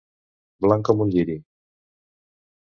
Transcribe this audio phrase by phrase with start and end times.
[0.67, 1.37] Blanc com un lliri.